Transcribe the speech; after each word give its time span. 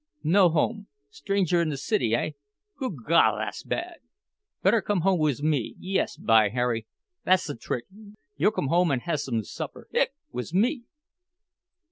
"No 0.23 0.49
home! 0.49 0.87
Stranger 1.11 1.61
in 1.61 1.69
the 1.69 1.77
city, 1.77 2.09
hey? 2.13 2.33
Goo' 2.79 2.89
God, 2.89 3.37
thass 3.37 3.61
bad! 3.61 3.97
Better 4.63 4.81
come 4.81 5.01
home 5.01 5.19
wiz 5.19 5.43
me—yes, 5.43 6.17
by 6.17 6.49
Harry, 6.49 6.87
thass 7.23 7.45
the 7.45 7.55
trick, 7.55 7.85
you'll 8.35 8.49
come 8.49 8.69
home 8.69 8.89
an' 8.89 9.01
hassome 9.01 9.43
supper—hic—wiz 9.43 10.55
me! 10.55 10.85